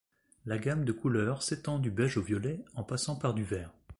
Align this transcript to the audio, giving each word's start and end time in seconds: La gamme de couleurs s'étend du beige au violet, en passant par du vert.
La 0.47 0.57
gamme 0.57 0.83
de 0.83 0.93
couleurs 0.93 1.43
s'étend 1.43 1.77
du 1.77 1.91
beige 1.91 2.17
au 2.17 2.23
violet, 2.23 2.65
en 2.73 2.81
passant 2.83 3.15
par 3.15 3.35
du 3.35 3.43
vert. 3.43 3.71